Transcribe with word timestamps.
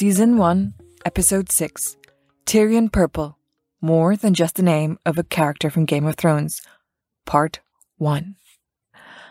Season 0.00 0.38
1, 0.38 0.72
Episode 1.04 1.52
6 1.52 1.98
Tyrian 2.46 2.88
Purple 2.88 3.36
More 3.82 4.16
Than 4.16 4.32
Just 4.32 4.54
the 4.54 4.62
Name 4.62 4.98
of 5.04 5.18
a 5.18 5.22
Character 5.22 5.68
from 5.68 5.84
Game 5.84 6.06
of 6.06 6.14
Thrones, 6.14 6.62
Part 7.26 7.60
1. 7.98 8.34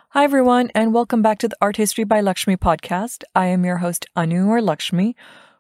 Hi, 0.10 0.24
everyone, 0.24 0.70
and 0.76 0.94
welcome 0.94 1.24
back 1.24 1.40
to 1.40 1.48
the 1.48 1.58
Art 1.60 1.78
History 1.78 2.04
by 2.04 2.22
Lakshmi 2.22 2.56
podcast. 2.56 3.24
I 3.34 3.48
am 3.48 3.66
your 3.66 3.78
host, 3.78 4.06
Anu 4.16 4.48
or 4.48 4.62
Lakshmi, 4.62 5.16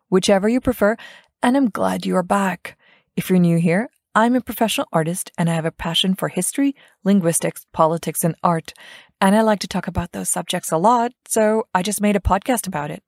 whichever 0.09 0.47
you 0.47 0.61
prefer, 0.61 0.95
and 1.41 1.57
I'm 1.57 1.71
glad 1.71 2.05
you 2.05 2.15
are 2.15 2.21
back. 2.21 2.77
If 3.15 3.31
you're 3.31 3.39
new 3.39 3.57
here, 3.57 3.89
I'm 4.13 4.35
a 4.35 4.41
professional 4.41 4.89
artist 4.93 5.31
and 5.39 5.49
I 5.49 5.55
have 5.55 5.65
a 5.65 5.71
passion 5.71 6.13
for 6.13 6.27
history, 6.29 6.75
linguistics, 7.03 7.65
politics, 7.73 8.23
and 8.23 8.35
art. 8.43 8.73
And 9.19 9.35
I 9.35 9.41
like 9.41 9.61
to 9.61 9.67
talk 9.67 9.87
about 9.87 10.11
those 10.11 10.29
subjects 10.29 10.71
a 10.71 10.77
lot, 10.77 11.13
so 11.27 11.63
I 11.73 11.81
just 11.81 11.99
made 11.99 12.15
a 12.15 12.19
podcast 12.19 12.67
about 12.67 12.91
it. 12.91 13.01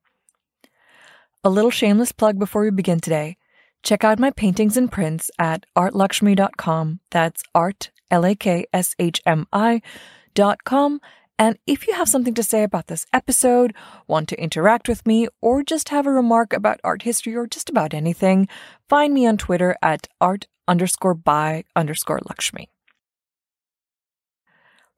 A 1.44 1.50
little 1.50 1.72
shameless 1.72 2.12
plug 2.12 2.38
before 2.38 2.62
we 2.62 2.70
begin 2.70 3.00
today. 3.00 3.36
Check 3.82 4.04
out 4.04 4.20
my 4.20 4.30
paintings 4.30 4.76
and 4.76 4.88
prints 4.88 5.28
at 5.40 5.66
artlakshmi.com. 5.76 7.00
That's 7.10 7.42
art, 7.52 7.90
L 8.12 8.24
A 8.24 8.36
K 8.36 8.64
S 8.72 8.94
H 9.00 9.20
M 9.26 9.48
I 9.52 9.82
dot 10.34 10.62
com. 10.62 11.00
And 11.40 11.58
if 11.66 11.88
you 11.88 11.94
have 11.94 12.08
something 12.08 12.34
to 12.34 12.44
say 12.44 12.62
about 12.62 12.86
this 12.86 13.06
episode, 13.12 13.74
want 14.06 14.28
to 14.28 14.40
interact 14.40 14.88
with 14.88 15.04
me, 15.04 15.26
or 15.40 15.64
just 15.64 15.88
have 15.88 16.06
a 16.06 16.12
remark 16.12 16.52
about 16.52 16.78
art 16.84 17.02
history 17.02 17.34
or 17.34 17.48
just 17.48 17.68
about 17.68 17.92
anything, 17.92 18.46
find 18.88 19.12
me 19.12 19.26
on 19.26 19.36
Twitter 19.36 19.74
at 19.82 20.06
art 20.20 20.46
underscore 20.68 21.14
by 21.14 21.64
underscore 21.74 22.20
Lakshmi. 22.28 22.68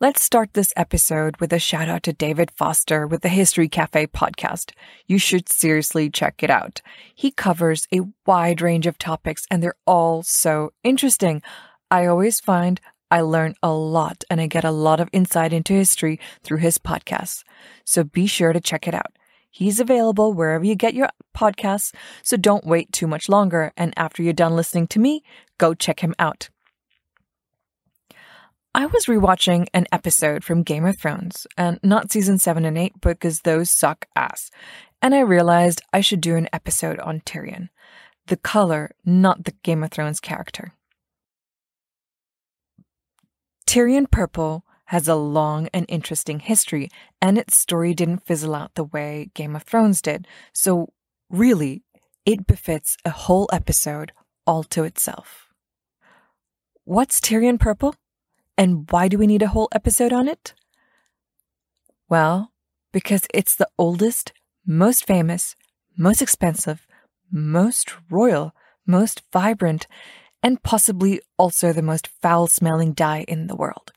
Let's 0.00 0.24
start 0.24 0.54
this 0.54 0.72
episode 0.76 1.36
with 1.36 1.52
a 1.52 1.60
shout 1.60 1.88
out 1.88 2.02
to 2.02 2.12
David 2.12 2.50
Foster 2.50 3.06
with 3.06 3.22
the 3.22 3.28
History 3.28 3.68
Cafe 3.68 4.08
podcast. 4.08 4.72
You 5.06 5.18
should 5.18 5.48
seriously 5.48 6.10
check 6.10 6.42
it 6.42 6.50
out. 6.50 6.82
He 7.14 7.30
covers 7.30 7.86
a 7.94 8.00
wide 8.26 8.60
range 8.60 8.88
of 8.88 8.98
topics 8.98 9.46
and 9.52 9.62
they're 9.62 9.76
all 9.86 10.24
so 10.24 10.72
interesting. 10.82 11.42
I 11.92 12.06
always 12.06 12.40
find 12.40 12.80
I 13.08 13.20
learn 13.20 13.54
a 13.62 13.72
lot 13.72 14.24
and 14.28 14.40
I 14.40 14.48
get 14.48 14.64
a 14.64 14.72
lot 14.72 14.98
of 14.98 15.08
insight 15.12 15.52
into 15.52 15.74
history 15.74 16.18
through 16.42 16.58
his 16.58 16.76
podcasts. 16.76 17.44
So 17.84 18.02
be 18.02 18.26
sure 18.26 18.52
to 18.52 18.60
check 18.60 18.88
it 18.88 18.94
out. 18.94 19.16
He's 19.48 19.78
available 19.78 20.32
wherever 20.32 20.64
you 20.64 20.74
get 20.74 20.94
your 20.94 21.10
podcasts, 21.36 21.94
so 22.24 22.36
don't 22.36 22.66
wait 22.66 22.90
too 22.90 23.06
much 23.06 23.28
longer. 23.28 23.72
And 23.76 23.94
after 23.96 24.24
you're 24.24 24.32
done 24.32 24.56
listening 24.56 24.88
to 24.88 24.98
me, 24.98 25.22
go 25.56 25.72
check 25.72 26.00
him 26.00 26.16
out. 26.18 26.48
I 28.76 28.86
was 28.86 29.06
rewatching 29.06 29.68
an 29.72 29.86
episode 29.92 30.42
from 30.42 30.64
Game 30.64 30.84
of 30.84 30.98
Thrones, 30.98 31.46
and 31.56 31.78
not 31.84 32.10
season 32.10 32.38
7 32.38 32.64
and 32.64 32.76
8 32.76 33.00
because 33.00 33.42
those 33.42 33.70
suck 33.70 34.06
ass. 34.16 34.50
And 35.00 35.14
I 35.14 35.20
realized 35.20 35.80
I 35.92 36.00
should 36.00 36.20
do 36.20 36.34
an 36.34 36.48
episode 36.52 36.98
on 36.98 37.20
Tyrian. 37.20 37.70
The 38.26 38.36
color, 38.36 38.90
not 39.04 39.44
the 39.44 39.54
Game 39.62 39.84
of 39.84 39.92
Thrones 39.92 40.18
character. 40.18 40.72
Tyrian 43.64 44.08
Purple 44.10 44.64
has 44.86 45.06
a 45.06 45.14
long 45.14 45.68
and 45.72 45.86
interesting 45.88 46.40
history, 46.40 46.88
and 47.22 47.38
its 47.38 47.56
story 47.56 47.94
didn't 47.94 48.26
fizzle 48.26 48.56
out 48.56 48.74
the 48.74 48.84
way 48.84 49.30
Game 49.34 49.54
of 49.54 49.62
Thrones 49.62 50.02
did. 50.02 50.26
So, 50.52 50.92
really, 51.30 51.84
it 52.26 52.44
befits 52.44 52.96
a 53.04 53.10
whole 53.10 53.48
episode 53.52 54.10
all 54.48 54.64
to 54.64 54.82
itself. 54.82 55.46
What's 56.84 57.20
Tyrian 57.20 57.58
Purple? 57.58 57.94
And 58.56 58.90
why 58.90 59.08
do 59.08 59.18
we 59.18 59.26
need 59.26 59.42
a 59.42 59.48
whole 59.48 59.68
episode 59.72 60.12
on 60.12 60.28
it? 60.28 60.54
Well, 62.08 62.52
because 62.92 63.26
it's 63.34 63.56
the 63.56 63.68
oldest, 63.78 64.32
most 64.64 65.04
famous, 65.04 65.56
most 65.96 66.22
expensive, 66.22 66.86
most 67.30 67.92
royal, 68.10 68.54
most 68.86 69.22
vibrant, 69.32 69.86
and 70.42 70.62
possibly 70.62 71.20
also 71.38 71.72
the 71.72 71.82
most 71.82 72.06
foul 72.06 72.46
smelling 72.46 72.92
dye 72.92 73.24
in 73.26 73.46
the 73.46 73.56
world. 73.56 73.92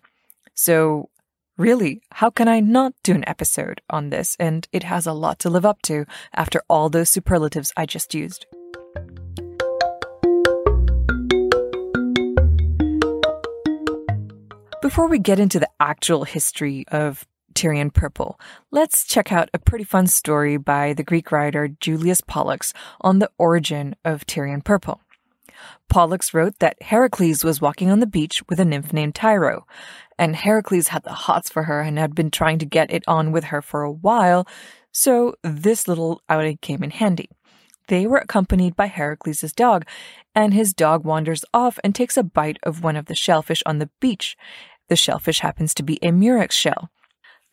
So, 0.54 1.10
really, 1.58 2.02
how 2.12 2.30
can 2.30 2.48
I 2.48 2.60
not 2.60 2.94
do 3.04 3.14
an 3.14 3.28
episode 3.28 3.82
on 3.90 4.10
this? 4.10 4.36
And 4.40 4.68
it 4.72 4.84
has 4.84 5.06
a 5.06 5.14
lot 5.14 5.40
to 5.40 5.50
live 5.50 5.66
up 5.66 5.82
to 5.84 6.06
after 6.34 6.62
all 6.70 6.90
those 6.90 7.10
superlatives 7.10 7.74
I 7.78 7.86
just 7.86 8.16
used. 8.16 8.46
Before 14.88 15.10
we 15.10 15.20
get 15.20 15.38
into 15.38 15.60
the 15.60 15.70
actual 15.82 16.24
history 16.24 16.86
of 16.88 17.28
Tyrian 17.54 17.92
Purple, 17.92 18.40
let's 18.72 19.04
check 19.04 19.34
out 19.34 19.50
a 19.54 19.60
pretty 19.60 19.84
fun 19.84 20.08
story 20.08 20.56
by 20.56 20.94
the 20.94 21.04
Greek 21.04 21.30
writer 21.30 21.68
Julius 21.68 22.22
Pollux 22.22 22.74
on 23.02 23.20
the 23.20 23.30
origin 23.38 23.98
of 24.06 24.26
Tyrian 24.26 24.62
Purple. 24.62 25.02
Pollux 25.90 26.34
wrote 26.34 26.60
that 26.60 26.82
Heracles 26.82 27.44
was 27.44 27.60
walking 27.60 27.92
on 27.92 28.00
the 28.00 28.08
beach 28.08 28.42
with 28.48 28.62
a 28.62 28.66
nymph 28.66 28.94
named 28.94 29.14
Tyro, 29.14 29.68
and 30.18 30.38
Heracles 30.38 30.88
had 30.88 31.04
the 31.04 31.12
hots 31.12 31.50
for 31.50 31.64
her 31.64 31.82
and 31.82 32.00
had 32.00 32.16
been 32.16 32.32
trying 32.32 32.58
to 32.60 32.66
get 32.66 32.90
it 32.90 33.04
on 33.10 33.34
with 33.34 33.44
her 33.44 33.62
for 33.62 33.84
a 33.84 33.92
while, 33.92 34.48
so 34.94 35.36
this 35.44 35.90
little 35.90 36.22
outing 36.30 36.60
came 36.62 36.82
in 36.82 36.92
handy. 36.92 37.28
They 37.90 38.06
were 38.06 38.20
accompanied 38.20 38.76
by 38.76 38.88
Heracles' 38.88 39.54
dog, 39.54 39.86
and 40.36 40.54
his 40.54 40.74
dog 40.74 41.04
wanders 41.04 41.44
off 41.54 41.80
and 41.84 41.96
takes 41.96 42.16
a 42.16 42.24
bite 42.24 42.58
of 42.64 42.84
one 42.84 42.96
of 42.96 43.06
the 43.06 43.16
shellfish 43.16 43.64
on 43.66 43.80
the 43.80 43.90
beach. 44.00 44.38
The 44.90 44.96
shellfish 44.96 45.40
happens 45.40 45.74
to 45.76 45.84
be 45.84 46.00
a 46.02 46.12
murex 46.12 46.56
shell. 46.56 46.90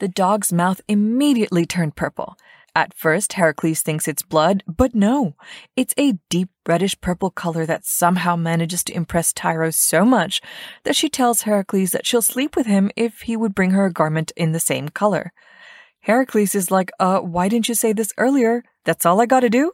The 0.00 0.08
dog's 0.08 0.52
mouth 0.52 0.80
immediately 0.88 1.66
turned 1.66 1.96
purple. 1.96 2.36
At 2.76 2.92
first, 2.92 3.34
Heracles 3.34 3.82
thinks 3.82 4.08
it's 4.08 4.22
blood, 4.22 4.64
but 4.66 4.96
no, 4.96 5.36
it's 5.76 5.94
a 5.96 6.18
deep 6.28 6.48
reddish 6.66 7.00
purple 7.00 7.30
color 7.30 7.64
that 7.66 7.86
somehow 7.86 8.34
manages 8.34 8.82
to 8.84 8.94
impress 8.94 9.32
Tyro 9.32 9.70
so 9.70 10.04
much 10.04 10.40
that 10.82 10.96
she 10.96 11.08
tells 11.08 11.42
Heracles 11.42 11.92
that 11.92 12.04
she'll 12.04 12.22
sleep 12.22 12.56
with 12.56 12.66
him 12.66 12.90
if 12.96 13.22
he 13.22 13.36
would 13.36 13.54
bring 13.54 13.70
her 13.70 13.86
a 13.86 13.92
garment 13.92 14.32
in 14.36 14.50
the 14.50 14.58
same 14.58 14.88
color. 14.88 15.32
Heracles 16.00 16.56
is 16.56 16.72
like, 16.72 16.90
uh, 16.98 17.20
why 17.20 17.48
didn't 17.48 17.68
you 17.68 17.74
say 17.76 17.92
this 17.92 18.12
earlier? 18.18 18.64
That's 18.84 19.06
all 19.06 19.20
I 19.20 19.26
gotta 19.26 19.48
do? 19.48 19.70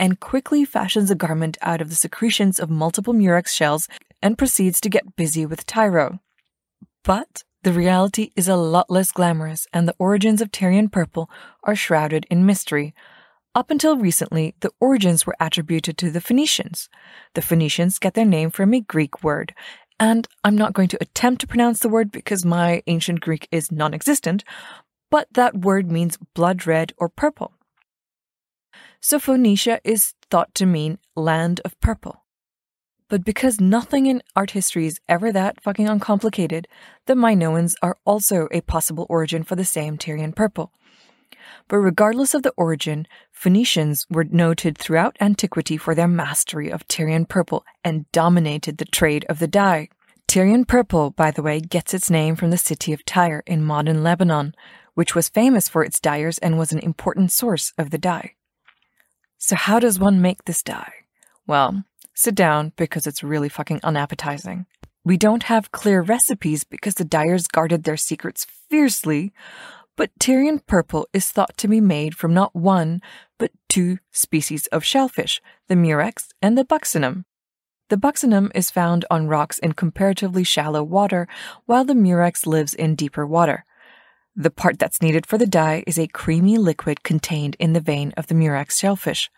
And 0.00 0.18
quickly 0.18 0.64
fashions 0.64 1.10
a 1.10 1.14
garment 1.14 1.58
out 1.60 1.82
of 1.82 1.90
the 1.90 1.96
secretions 1.96 2.58
of 2.58 2.70
multiple 2.70 3.12
murex 3.12 3.52
shells 3.52 3.88
and 4.22 4.38
proceeds 4.38 4.80
to 4.80 4.88
get 4.88 5.16
busy 5.16 5.44
with 5.44 5.66
Tyro. 5.66 6.20
But 7.04 7.44
the 7.62 7.72
reality 7.72 8.30
is 8.36 8.48
a 8.48 8.56
lot 8.56 8.90
less 8.90 9.12
glamorous, 9.12 9.66
and 9.72 9.88
the 9.88 9.94
origins 9.98 10.40
of 10.40 10.52
Tyrian 10.52 10.88
Purple 10.88 11.30
are 11.64 11.74
shrouded 11.74 12.26
in 12.30 12.46
mystery. 12.46 12.94
Up 13.54 13.70
until 13.70 13.96
recently, 13.96 14.54
the 14.60 14.70
origins 14.80 15.26
were 15.26 15.36
attributed 15.40 15.98
to 15.98 16.10
the 16.10 16.20
Phoenicians. 16.20 16.88
The 17.34 17.42
Phoenicians 17.42 17.98
get 17.98 18.14
their 18.14 18.24
name 18.24 18.50
from 18.50 18.72
a 18.72 18.80
Greek 18.80 19.24
word, 19.24 19.54
and 19.98 20.28
I'm 20.44 20.56
not 20.56 20.74
going 20.74 20.88
to 20.88 20.98
attempt 21.00 21.40
to 21.40 21.46
pronounce 21.46 21.80
the 21.80 21.88
word 21.88 22.12
because 22.12 22.44
my 22.44 22.82
ancient 22.86 23.20
Greek 23.20 23.48
is 23.50 23.72
non 23.72 23.94
existent, 23.94 24.44
but 25.10 25.26
that 25.32 25.58
word 25.58 25.90
means 25.90 26.18
blood 26.34 26.66
red 26.66 26.92
or 26.98 27.08
purple. 27.08 27.52
So 29.00 29.18
Phoenicia 29.18 29.80
is 29.84 30.14
thought 30.30 30.54
to 30.54 30.66
mean 30.66 30.98
land 31.16 31.60
of 31.64 31.78
purple. 31.80 32.24
But 33.08 33.24
because 33.24 33.60
nothing 33.60 34.06
in 34.06 34.22
art 34.36 34.50
history 34.50 34.86
is 34.86 35.00
ever 35.08 35.32
that 35.32 35.62
fucking 35.62 35.88
uncomplicated, 35.88 36.68
the 37.06 37.14
Minoans 37.14 37.74
are 37.82 37.96
also 38.04 38.48
a 38.52 38.60
possible 38.60 39.06
origin 39.08 39.44
for 39.44 39.56
the 39.56 39.64
same 39.64 39.96
Tyrian 39.96 40.34
purple. 40.34 40.72
But 41.68 41.78
regardless 41.78 42.34
of 42.34 42.42
the 42.42 42.52
origin, 42.56 43.06
Phoenicians 43.32 44.06
were 44.10 44.24
noted 44.24 44.76
throughout 44.76 45.16
antiquity 45.20 45.76
for 45.76 45.94
their 45.94 46.08
mastery 46.08 46.70
of 46.70 46.86
Tyrian 46.88 47.24
purple 47.26 47.64
and 47.82 48.10
dominated 48.12 48.78
the 48.78 48.84
trade 48.84 49.24
of 49.28 49.38
the 49.38 49.48
dye. 49.48 49.88
Tyrian 50.26 50.66
purple, 50.66 51.10
by 51.10 51.30
the 51.30 51.42
way, 51.42 51.60
gets 51.60 51.94
its 51.94 52.10
name 52.10 52.36
from 52.36 52.50
the 52.50 52.58
city 52.58 52.92
of 52.92 53.04
Tyre 53.06 53.42
in 53.46 53.64
modern 53.64 54.02
Lebanon, 54.02 54.54
which 54.94 55.14
was 55.14 55.28
famous 55.28 55.68
for 55.68 55.82
its 55.82 56.00
dyers 56.00 56.36
and 56.38 56.58
was 56.58 56.72
an 56.72 56.78
important 56.80 57.32
source 57.32 57.72
of 57.78 57.90
the 57.90 57.98
dye. 57.98 58.32
So 59.38 59.56
how 59.56 59.78
does 59.78 59.98
one 59.98 60.20
make 60.20 60.44
this 60.44 60.62
dye? 60.62 60.92
Well, 61.46 61.84
Sit 62.20 62.34
down 62.34 62.72
because 62.74 63.06
it's 63.06 63.22
really 63.22 63.48
fucking 63.48 63.78
unappetizing. 63.84 64.66
We 65.04 65.16
don't 65.16 65.44
have 65.44 65.70
clear 65.70 66.02
recipes 66.02 66.64
because 66.64 66.96
the 66.96 67.04
dyers 67.04 67.46
guarded 67.46 67.84
their 67.84 67.96
secrets 67.96 68.44
fiercely, 68.44 69.32
but 69.96 70.10
Tyrian 70.18 70.58
purple 70.58 71.06
is 71.12 71.30
thought 71.30 71.56
to 71.58 71.68
be 71.68 71.80
made 71.80 72.16
from 72.16 72.34
not 72.34 72.56
one, 72.56 73.02
but 73.38 73.52
two 73.68 73.98
species 74.10 74.66
of 74.72 74.82
shellfish, 74.84 75.40
the 75.68 75.76
murex 75.76 76.30
and 76.42 76.58
the 76.58 76.64
buccinum. 76.64 77.24
The 77.88 77.96
buccinum 77.96 78.50
is 78.52 78.68
found 78.68 79.04
on 79.12 79.28
rocks 79.28 79.60
in 79.60 79.74
comparatively 79.74 80.42
shallow 80.42 80.82
water, 80.82 81.28
while 81.66 81.84
the 81.84 81.94
murex 81.94 82.48
lives 82.48 82.74
in 82.74 82.96
deeper 82.96 83.24
water. 83.24 83.64
The 84.34 84.50
part 84.50 84.80
that's 84.80 85.00
needed 85.00 85.24
for 85.24 85.38
the 85.38 85.46
dye 85.46 85.84
is 85.86 86.00
a 86.00 86.08
creamy 86.08 86.58
liquid 86.58 87.04
contained 87.04 87.54
in 87.60 87.74
the 87.74 87.80
vein 87.80 88.12
of 88.16 88.26
the 88.26 88.34
murex 88.34 88.76
shellfish. 88.80 89.30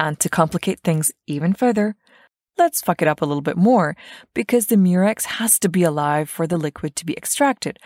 And 0.00 0.18
to 0.20 0.30
complicate 0.30 0.80
things 0.80 1.12
even 1.26 1.52
further, 1.52 1.94
let's 2.56 2.80
fuck 2.80 3.02
it 3.02 3.08
up 3.08 3.20
a 3.20 3.26
little 3.26 3.42
bit 3.42 3.58
more 3.58 3.94
because 4.32 4.66
the 4.66 4.78
murex 4.78 5.26
has 5.26 5.58
to 5.58 5.68
be 5.68 5.82
alive 5.82 6.30
for 6.30 6.46
the 6.46 6.56
liquid 6.56 6.96
to 6.96 7.04
be 7.04 7.12
extracted. 7.18 7.78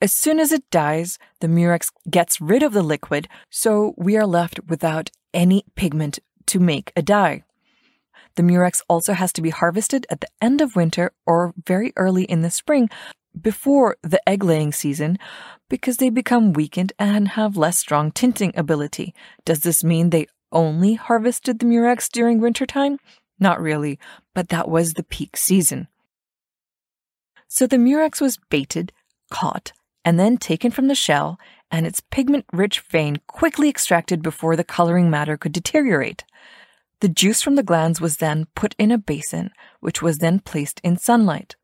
As 0.00 0.14
soon 0.14 0.40
as 0.40 0.50
it 0.50 0.70
dies, 0.70 1.18
the 1.40 1.48
murex 1.48 1.90
gets 2.08 2.40
rid 2.40 2.62
of 2.62 2.72
the 2.72 2.82
liquid, 2.82 3.28
so 3.50 3.92
we 3.98 4.16
are 4.16 4.26
left 4.26 4.60
without 4.66 5.10
any 5.34 5.66
pigment 5.76 6.20
to 6.46 6.58
make 6.58 6.90
a 6.96 7.02
dye. 7.02 7.44
The 8.36 8.42
murex 8.42 8.82
also 8.88 9.12
has 9.12 9.30
to 9.34 9.42
be 9.42 9.50
harvested 9.50 10.06
at 10.08 10.22
the 10.22 10.28
end 10.40 10.62
of 10.62 10.74
winter 10.74 11.12
or 11.26 11.52
very 11.66 11.92
early 11.96 12.24
in 12.24 12.40
the 12.40 12.50
spring 12.50 12.88
before 13.38 13.98
the 14.02 14.26
egg 14.26 14.42
laying 14.42 14.72
season 14.72 15.18
because 15.68 15.98
they 15.98 16.08
become 16.08 16.54
weakened 16.54 16.94
and 16.98 17.28
have 17.28 17.58
less 17.58 17.78
strong 17.78 18.10
tinting 18.10 18.56
ability. 18.56 19.14
Does 19.44 19.60
this 19.60 19.84
mean 19.84 20.08
they 20.08 20.28
only 20.52 20.94
harvested 20.94 21.58
the 21.58 21.66
murex 21.66 22.08
during 22.08 22.40
wintertime? 22.40 22.98
Not 23.38 23.60
really, 23.60 23.98
but 24.34 24.48
that 24.48 24.68
was 24.68 24.94
the 24.94 25.02
peak 25.02 25.36
season. 25.36 25.88
So 27.48 27.66
the 27.66 27.78
murex 27.78 28.20
was 28.20 28.38
baited, 28.50 28.92
caught, 29.30 29.72
and 30.04 30.18
then 30.18 30.36
taken 30.38 30.70
from 30.70 30.88
the 30.88 30.94
shell 30.94 31.38
and 31.70 31.86
its 31.86 32.00
pigment 32.10 32.46
rich 32.52 32.80
vein 32.80 33.16
quickly 33.26 33.68
extracted 33.68 34.22
before 34.22 34.56
the 34.56 34.64
coloring 34.64 35.10
matter 35.10 35.36
could 35.36 35.52
deteriorate. 35.52 36.24
The 37.00 37.08
juice 37.08 37.42
from 37.42 37.54
the 37.54 37.62
glands 37.62 38.00
was 38.00 38.16
then 38.16 38.46
put 38.54 38.74
in 38.78 38.90
a 38.90 38.98
basin, 38.98 39.50
which 39.80 40.02
was 40.02 40.18
then 40.18 40.40
placed 40.40 40.80
in 40.82 40.96
sunlight. 40.96 41.56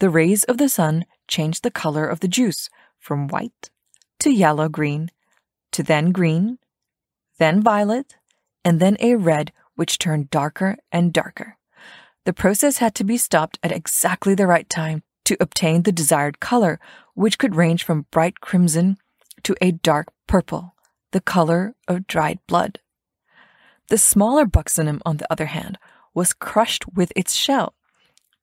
The 0.00 0.10
rays 0.10 0.44
of 0.44 0.58
the 0.58 0.68
sun 0.68 1.04
changed 1.28 1.62
the 1.62 1.70
color 1.70 2.06
of 2.06 2.20
the 2.20 2.28
juice 2.28 2.68
from 2.98 3.28
white 3.28 3.70
to 4.20 4.30
yellow 4.30 4.68
green, 4.68 5.10
to 5.72 5.82
then 5.82 6.10
green, 6.10 6.58
then 7.38 7.62
violet, 7.62 8.16
and 8.64 8.80
then 8.80 8.96
a 9.00 9.14
red 9.16 9.52
which 9.74 9.98
turned 9.98 10.30
darker 10.30 10.76
and 10.92 11.12
darker. 11.12 11.56
The 12.24 12.32
process 12.32 12.78
had 12.78 12.94
to 12.96 13.04
be 13.04 13.18
stopped 13.18 13.58
at 13.62 13.72
exactly 13.72 14.34
the 14.34 14.46
right 14.46 14.68
time 14.68 15.02
to 15.24 15.36
obtain 15.40 15.82
the 15.82 15.92
desired 15.92 16.40
color, 16.40 16.78
which 17.14 17.38
could 17.38 17.54
range 17.54 17.82
from 17.82 18.06
bright 18.10 18.40
crimson 18.40 18.96
to 19.42 19.54
a 19.60 19.72
dark 19.72 20.08
purple, 20.26 20.74
the 21.12 21.20
color 21.20 21.74
of 21.88 22.06
dried 22.06 22.38
blood. 22.46 22.80
The 23.88 23.98
smaller 23.98 24.46
buccinum, 24.46 25.00
on 25.04 25.18
the 25.18 25.30
other 25.30 25.46
hand, 25.46 25.78
was 26.14 26.32
crushed 26.32 26.84
with 26.94 27.12
its 27.14 27.34
shell. 27.34 27.74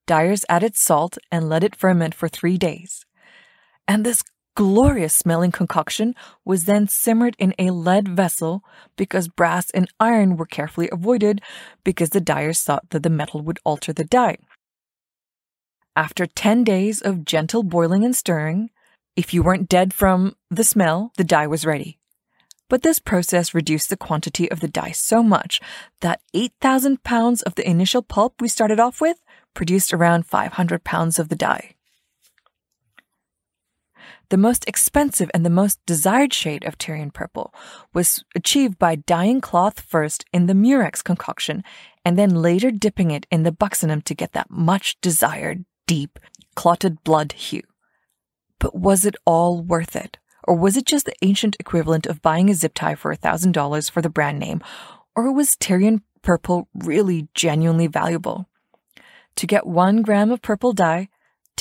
Dyers 0.05 0.45
added 0.49 0.75
salt 0.75 1.17
and 1.31 1.49
let 1.49 1.63
it 1.63 1.75
ferment 1.75 2.13
for 2.13 2.27
three 2.27 2.57
days. 2.57 3.05
And 3.87 4.05
this 4.05 4.23
glorious 4.55 5.13
smelling 5.13 5.51
concoction 5.51 6.15
was 6.45 6.65
then 6.65 6.87
simmered 6.87 7.35
in 7.39 7.53
a 7.57 7.71
lead 7.71 8.07
vessel 8.07 8.63
because 8.95 9.27
brass 9.27 9.69
and 9.71 9.89
iron 9.99 10.35
were 10.35 10.45
carefully 10.45 10.89
avoided 10.91 11.41
because 11.83 12.09
the 12.09 12.21
dyers 12.21 12.61
thought 12.61 12.89
that 12.89 13.03
the 13.03 13.09
metal 13.09 13.41
would 13.41 13.59
alter 13.63 13.93
the 13.93 14.03
dye. 14.03 14.37
After 15.95 16.25
10 16.25 16.63
days 16.63 17.01
of 17.01 17.25
gentle 17.25 17.63
boiling 17.63 18.05
and 18.05 18.15
stirring, 18.15 18.69
if 19.15 19.33
you 19.33 19.43
weren't 19.43 19.69
dead 19.69 19.93
from 19.93 20.35
the 20.49 20.63
smell, 20.63 21.11
the 21.17 21.23
dye 21.23 21.47
was 21.47 21.65
ready. 21.65 21.99
But 22.69 22.83
this 22.83 22.99
process 22.99 23.53
reduced 23.53 23.89
the 23.89 23.97
quantity 23.97 24.49
of 24.49 24.61
the 24.61 24.69
dye 24.69 24.93
so 24.93 25.21
much 25.21 25.59
that 25.99 26.21
8,000 26.33 27.03
pounds 27.03 27.41
of 27.41 27.55
the 27.55 27.69
initial 27.69 28.01
pulp 28.01 28.39
we 28.39 28.47
started 28.47 28.79
off 28.79 29.01
with 29.01 29.21
produced 29.53 29.91
around 29.93 30.25
500 30.25 30.85
pounds 30.85 31.19
of 31.19 31.27
the 31.27 31.35
dye. 31.35 31.75
The 34.31 34.37
most 34.37 34.65
expensive 34.65 35.29
and 35.33 35.45
the 35.45 35.49
most 35.49 35.85
desired 35.85 36.33
shade 36.33 36.63
of 36.63 36.77
Tyrian 36.77 37.11
purple 37.11 37.53
was 37.93 38.23
achieved 38.33 38.79
by 38.79 38.95
dyeing 38.95 39.41
cloth 39.41 39.81
first 39.81 40.23
in 40.31 40.45
the 40.45 40.53
murex 40.53 41.01
concoction 41.01 41.65
and 42.05 42.17
then 42.17 42.41
later 42.41 42.71
dipping 42.71 43.11
it 43.11 43.27
in 43.29 43.43
the 43.43 43.51
buccinum 43.51 44.01
to 44.05 44.15
get 44.15 44.31
that 44.31 44.49
much 44.49 44.95
desired, 45.01 45.65
deep, 45.85 46.17
clotted 46.55 47.03
blood 47.03 47.33
hue. 47.33 47.63
But 48.57 48.73
was 48.73 49.03
it 49.03 49.17
all 49.25 49.61
worth 49.61 49.97
it? 49.97 50.17
Or 50.45 50.55
was 50.55 50.77
it 50.77 50.85
just 50.85 51.07
the 51.07 51.15
ancient 51.21 51.57
equivalent 51.59 52.07
of 52.07 52.21
buying 52.21 52.49
a 52.49 52.53
zip 52.53 52.73
tie 52.73 52.95
for 52.95 53.13
$1,000 53.13 53.91
for 53.91 54.01
the 54.01 54.09
brand 54.09 54.39
name? 54.39 54.61
Or 55.13 55.33
was 55.33 55.57
Tyrian 55.57 56.03
purple 56.21 56.69
really 56.73 57.27
genuinely 57.33 57.87
valuable? 57.87 58.47
To 59.35 59.45
get 59.45 59.67
one 59.67 60.03
gram 60.03 60.31
of 60.31 60.41
purple 60.41 60.71
dye, 60.71 61.09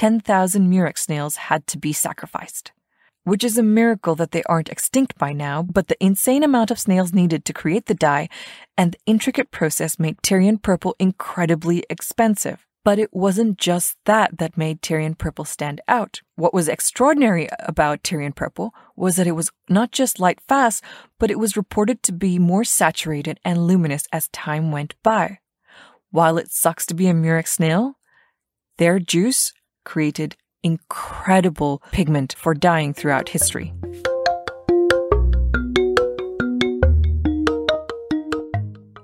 10,000 0.00 0.70
murex 0.70 1.02
snails 1.02 1.36
had 1.36 1.66
to 1.66 1.76
be 1.76 1.92
sacrificed. 1.92 2.72
Which 3.24 3.44
is 3.44 3.58
a 3.58 3.62
miracle 3.62 4.14
that 4.14 4.30
they 4.30 4.42
aren't 4.44 4.70
extinct 4.70 5.18
by 5.18 5.34
now, 5.34 5.62
but 5.62 5.88
the 5.88 6.02
insane 6.02 6.42
amount 6.42 6.70
of 6.70 6.78
snails 6.78 7.12
needed 7.12 7.44
to 7.44 7.52
create 7.52 7.84
the 7.84 7.92
dye 7.92 8.30
and 8.78 8.92
the 8.92 8.98
intricate 9.04 9.50
process 9.50 9.98
made 9.98 10.16
Tyrian 10.22 10.56
purple 10.56 10.96
incredibly 10.98 11.84
expensive. 11.90 12.66
But 12.82 12.98
it 12.98 13.12
wasn't 13.12 13.58
just 13.58 13.98
that 14.06 14.38
that 14.38 14.56
made 14.56 14.80
Tyrian 14.80 15.16
purple 15.16 15.44
stand 15.44 15.82
out. 15.86 16.22
What 16.34 16.54
was 16.54 16.66
extraordinary 16.66 17.50
about 17.58 18.02
Tyrian 18.02 18.32
purple 18.32 18.72
was 18.96 19.16
that 19.16 19.26
it 19.26 19.32
was 19.32 19.52
not 19.68 19.92
just 19.92 20.18
light 20.18 20.40
fast, 20.48 20.82
but 21.18 21.30
it 21.30 21.38
was 21.38 21.58
reported 21.58 22.02
to 22.04 22.12
be 22.12 22.38
more 22.38 22.64
saturated 22.64 23.38
and 23.44 23.66
luminous 23.66 24.04
as 24.14 24.28
time 24.28 24.72
went 24.72 24.94
by. 25.02 25.40
While 26.10 26.38
it 26.38 26.50
sucks 26.50 26.86
to 26.86 26.94
be 26.94 27.06
a 27.06 27.12
murex 27.12 27.52
snail, 27.52 27.96
their 28.78 28.98
juice 28.98 29.52
created 29.84 30.36
incredible 30.62 31.82
pigment 31.92 32.34
for 32.38 32.54
dyeing 32.54 32.92
throughout 32.94 33.30
history. 33.30 33.72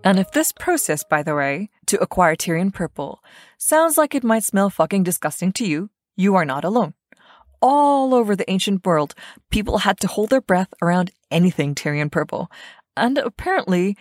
And 0.07 0.21
if 0.21 0.31
this 0.31 0.53
process, 0.53 1.03
by 1.03 1.25
the 1.25 1.35
way, 1.35 1.69
to 1.87 2.01
acquire 2.01 2.37
Tyrian 2.37 2.71
purple 2.71 3.25
sounds 3.59 3.99
like 3.99 4.15
it 4.15 4.23
might 4.23 4.45
smell 4.45 4.71
fucking 4.71 5.03
disgusting 5.03 5.51
to 5.55 5.67
you, 5.67 5.91
you 6.15 6.37
are 6.37 6.45
not 6.45 6.65
alone. 6.65 6.95
All 7.61 8.15
over 8.15 8.37
the 8.37 8.49
ancient 8.49 8.87
world, 8.87 9.17
people 9.51 9.79
had 9.79 9.99
to 9.99 10.07
hold 10.07 10.31
their 10.31 10.41
breath 10.41 10.73
around 10.81 11.11
anything 11.33 11.75
Tyrian 11.75 12.11
purple. 12.11 12.49
And 12.97 13.19
apparently, 13.19 13.97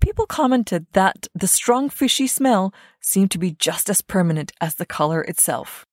people 0.00 0.24
commented 0.24 0.86
that 0.92 1.28
the 1.34 1.46
strong 1.46 1.90
fishy 1.90 2.26
smell 2.26 2.72
seemed 3.02 3.30
to 3.32 3.38
be 3.38 3.52
just 3.52 3.90
as 3.90 4.00
permanent 4.00 4.52
as 4.62 4.76
the 4.76 4.86
color 4.86 5.20
itself. 5.20 5.84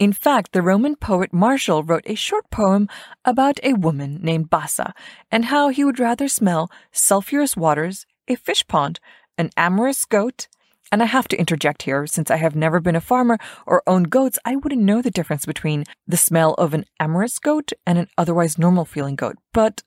In 0.00 0.14
fact, 0.14 0.52
the 0.52 0.62
Roman 0.62 0.96
poet 0.96 1.30
Martial 1.30 1.84
wrote 1.84 2.04
a 2.06 2.14
short 2.14 2.50
poem 2.50 2.88
about 3.26 3.60
a 3.62 3.74
woman 3.74 4.18
named 4.22 4.48
Bassa 4.48 4.94
and 5.30 5.44
how 5.44 5.68
he 5.68 5.84
would 5.84 6.00
rather 6.00 6.26
smell 6.26 6.70
sulphurous 6.90 7.54
waters, 7.54 8.06
a 8.26 8.34
fish 8.34 8.66
pond, 8.66 8.98
an 9.36 9.50
amorous 9.58 10.06
goat, 10.06 10.48
and 10.90 11.02
I 11.02 11.06
have 11.06 11.28
to 11.28 11.38
interject 11.38 11.82
here 11.82 12.06
since 12.06 12.30
I 12.30 12.36
have 12.36 12.56
never 12.56 12.80
been 12.80 12.96
a 12.96 13.00
farmer 13.02 13.36
or 13.66 13.82
owned 13.86 14.08
goats, 14.08 14.38
I 14.42 14.56
wouldn't 14.56 14.80
know 14.80 15.02
the 15.02 15.10
difference 15.10 15.44
between 15.44 15.84
the 16.06 16.16
smell 16.16 16.54
of 16.54 16.72
an 16.72 16.86
amorous 16.98 17.38
goat 17.38 17.70
and 17.86 17.98
an 17.98 18.08
otherwise 18.16 18.58
normal 18.58 18.86
feeling 18.86 19.16
goat, 19.16 19.36
but 19.52 19.82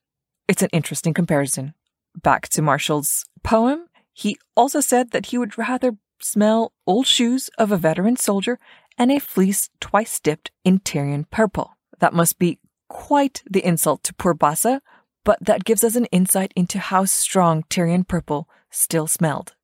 it's 0.48 0.62
an 0.62 0.70
interesting 0.72 1.16
comparison. 1.16 1.74
Back 2.22 2.50
to 2.50 2.62
Martial's 2.62 3.26
poem, 3.44 3.88
he 4.14 4.38
also 4.56 4.80
said 4.80 5.10
that 5.10 5.28
he 5.28 5.40
would 5.40 5.58
rather 5.58 5.98
smell 6.24 6.72
old 6.88 7.08
shoes 7.08 7.50
of 7.58 7.72
a 7.72 7.78
veteran 7.78 8.16
soldier 8.16 8.60
and 8.98 9.12
a 9.12 9.20
fleece 9.20 9.70
twice 9.80 10.20
dipped 10.20 10.52
in 10.64 10.80
Tyrian 10.80 11.26
purple. 11.26 11.78
That 12.00 12.14
must 12.14 12.40
be 12.40 12.60
quite 12.88 13.44
the 13.50 13.66
insult 13.66 14.04
to 14.04 14.14
poor 14.14 14.34
Bassa, 14.34 14.82
but 15.24 15.40
that 15.42 15.64
gives 15.64 15.84
us 15.84 15.96
an 15.96 16.06
insight 16.06 16.52
into 16.56 16.80
how 16.80 17.06
strong 17.06 17.64
Tyrian 17.70 18.04
purple 18.04 18.48
still 18.70 19.08
smelled. 19.08 19.56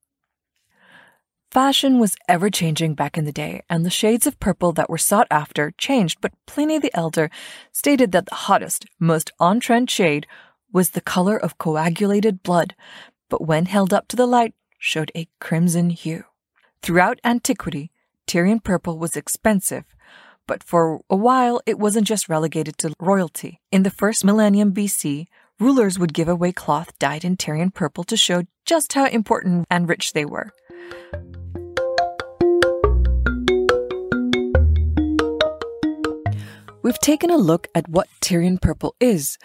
Fashion 1.51 1.97
was 1.97 2.15
ever 2.27 2.51
changing 2.51 2.93
back 2.93 3.17
in 3.17 3.25
the 3.25 3.31
day, 3.31 3.63
and 3.69 3.83
the 3.83 3.89
shades 3.89 4.27
of 4.27 4.39
purple 4.39 4.71
that 4.73 4.89
were 4.89 4.99
sought 4.99 5.27
after 5.31 5.71
changed, 5.79 6.19
but 6.21 6.33
Pliny 6.45 6.77
the 6.77 6.95
Elder 6.95 7.31
stated 7.71 8.11
that 8.11 8.27
the 8.27 8.35
hottest, 8.35 8.85
most 8.99 9.31
on 9.39 9.59
trend 9.59 9.89
shade 9.89 10.27
was 10.71 10.91
the 10.91 11.01
color 11.01 11.37
of 11.37 11.57
coagulated 11.57 12.43
blood, 12.43 12.75
but 13.29 13.45
when 13.45 13.65
held 13.65 13.91
up 13.93 14.07
to 14.09 14.15
the 14.15 14.27
light, 14.27 14.53
showed 14.77 15.11
a 15.15 15.27
crimson 15.39 15.89
hue. 15.89 16.23
Throughout 16.83 17.19
antiquity, 17.23 17.91
Tyrian 18.29 18.59
purple 18.59 18.99
was 18.99 19.15
expensive, 19.15 19.85
but 20.45 20.63
for 20.63 21.01
a 21.09 21.15
while 21.15 21.61
it 21.65 21.79
wasn't 21.79 22.05
just 22.05 22.29
relegated 22.29 22.77
to 22.77 22.93
royalty. 22.99 23.59
In 23.71 23.81
the 23.81 23.89
first 23.89 24.23
millennium 24.23 24.71
BC, 24.71 25.25
rulers 25.59 25.97
would 25.97 26.13
give 26.13 26.29
away 26.29 26.51
cloth 26.51 26.91
dyed 26.99 27.25
in 27.25 27.37
Tyrian 27.37 27.71
purple 27.71 28.03
to 28.03 28.15
show 28.15 28.43
just 28.67 28.93
how 28.93 29.07
important 29.07 29.65
and 29.71 29.89
rich 29.89 30.13
they 30.13 30.25
were. 30.25 30.51
We've 36.83 36.99
taken 36.99 37.31
a 37.31 37.37
look 37.37 37.67
at 37.73 37.89
what 37.89 38.09
Tyrian 38.21 38.59
purple 38.59 38.93
is, 38.99 39.39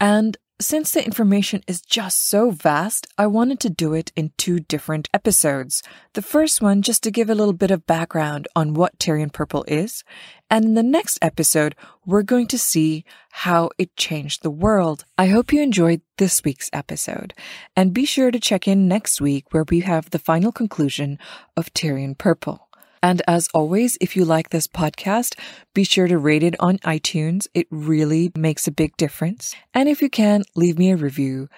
and 0.00 0.38
since 0.60 0.92
the 0.92 1.04
information 1.04 1.62
is 1.66 1.80
just 1.80 2.28
so 2.28 2.50
vast, 2.50 3.06
I 3.16 3.26
wanted 3.26 3.60
to 3.60 3.70
do 3.70 3.94
it 3.94 4.12
in 4.14 4.32
two 4.36 4.60
different 4.60 5.08
episodes. 5.14 5.82
The 6.14 6.22
first 6.22 6.60
one, 6.60 6.82
just 6.82 7.02
to 7.04 7.10
give 7.10 7.30
a 7.30 7.34
little 7.34 7.54
bit 7.54 7.70
of 7.70 7.86
background 7.86 8.46
on 8.54 8.74
what 8.74 8.98
Tyrian 8.98 9.30
Purple 9.30 9.64
is. 9.66 10.04
And 10.50 10.64
in 10.64 10.74
the 10.74 10.82
next 10.82 11.18
episode, 11.22 11.74
we're 12.04 12.22
going 12.22 12.46
to 12.48 12.58
see 12.58 13.04
how 13.30 13.70
it 13.78 13.96
changed 13.96 14.42
the 14.42 14.50
world. 14.50 15.04
I 15.16 15.26
hope 15.26 15.52
you 15.52 15.62
enjoyed 15.62 16.02
this 16.18 16.44
week's 16.44 16.70
episode. 16.72 17.34
And 17.74 17.94
be 17.94 18.04
sure 18.04 18.30
to 18.30 18.40
check 18.40 18.68
in 18.68 18.88
next 18.88 19.20
week 19.20 19.52
where 19.52 19.64
we 19.68 19.80
have 19.80 20.10
the 20.10 20.18
final 20.18 20.52
conclusion 20.52 21.18
of 21.56 21.72
Tyrian 21.72 22.16
Purple. 22.16 22.69
And 23.02 23.22
as 23.26 23.48
always, 23.54 23.96
if 24.00 24.16
you 24.16 24.24
like 24.24 24.50
this 24.50 24.66
podcast, 24.66 25.38
be 25.74 25.84
sure 25.84 26.06
to 26.06 26.18
rate 26.18 26.42
it 26.42 26.54
on 26.60 26.78
iTunes. 26.78 27.46
It 27.54 27.66
really 27.70 28.30
makes 28.36 28.66
a 28.66 28.72
big 28.72 28.96
difference. 28.96 29.54
And 29.72 29.88
if 29.88 30.02
you 30.02 30.10
can, 30.10 30.44
leave 30.54 30.78
me 30.78 30.90
a 30.90 30.96
review. 30.96 31.48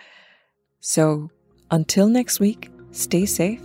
So 0.80 1.30
until 1.70 2.08
next 2.08 2.38
week, 2.38 2.70
stay 2.92 3.26
safe 3.26 3.61